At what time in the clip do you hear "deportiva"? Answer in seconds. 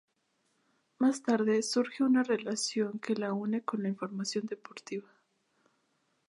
4.47-5.07